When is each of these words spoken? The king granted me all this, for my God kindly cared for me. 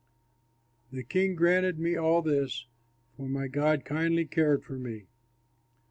The 0.91 1.03
king 1.03 1.35
granted 1.35 1.77
me 1.77 1.95
all 1.95 2.23
this, 2.23 2.65
for 3.15 3.29
my 3.29 3.47
God 3.47 3.85
kindly 3.85 4.25
cared 4.25 4.63
for 4.63 4.79
me. 4.79 5.05